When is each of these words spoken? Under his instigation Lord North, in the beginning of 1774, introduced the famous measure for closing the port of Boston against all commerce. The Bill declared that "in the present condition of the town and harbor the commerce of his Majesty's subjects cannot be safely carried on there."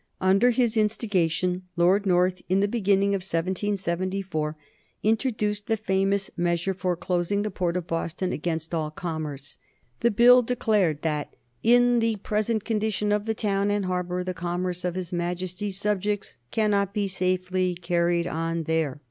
Under 0.19 0.49
his 0.49 0.77
instigation 0.77 1.61
Lord 1.77 2.07
North, 2.07 2.41
in 2.49 2.59
the 2.59 2.67
beginning 2.67 3.09
of 3.09 3.21
1774, 3.21 4.57
introduced 5.03 5.67
the 5.67 5.77
famous 5.77 6.31
measure 6.35 6.73
for 6.73 6.95
closing 6.95 7.43
the 7.43 7.51
port 7.51 7.77
of 7.77 7.85
Boston 7.85 8.33
against 8.33 8.73
all 8.73 8.89
commerce. 8.89 9.57
The 9.99 10.09
Bill 10.09 10.41
declared 10.41 11.03
that 11.03 11.35
"in 11.61 11.99
the 11.99 12.15
present 12.15 12.65
condition 12.65 13.11
of 13.11 13.25
the 13.27 13.35
town 13.35 13.69
and 13.69 13.85
harbor 13.85 14.23
the 14.23 14.33
commerce 14.33 14.83
of 14.83 14.95
his 14.95 15.13
Majesty's 15.13 15.77
subjects 15.77 16.35
cannot 16.49 16.95
be 16.95 17.07
safely 17.07 17.75
carried 17.75 18.25
on 18.25 18.63
there." 18.63 18.99